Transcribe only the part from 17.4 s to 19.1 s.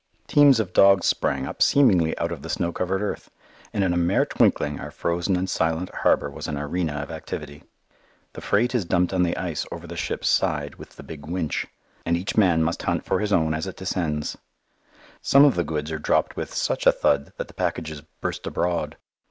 the packages "burst abroad."